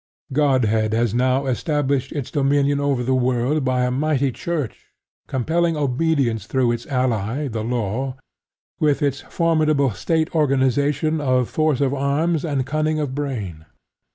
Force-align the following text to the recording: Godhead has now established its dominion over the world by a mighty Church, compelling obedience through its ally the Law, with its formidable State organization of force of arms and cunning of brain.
Godhead 0.33 0.93
has 0.95 1.13
now 1.13 1.45
established 1.45 2.11
its 2.11 2.31
dominion 2.31 2.79
over 2.79 3.03
the 3.03 3.13
world 3.13 3.63
by 3.63 3.83
a 3.85 3.91
mighty 3.91 4.31
Church, 4.31 4.87
compelling 5.27 5.77
obedience 5.77 6.47
through 6.47 6.71
its 6.71 6.87
ally 6.87 7.47
the 7.47 7.63
Law, 7.63 8.15
with 8.79 9.03
its 9.03 9.21
formidable 9.21 9.91
State 9.91 10.33
organization 10.33 11.21
of 11.21 11.49
force 11.49 11.81
of 11.81 11.93
arms 11.93 12.43
and 12.43 12.65
cunning 12.65 12.97
of 12.99 13.13
brain. 13.13 13.65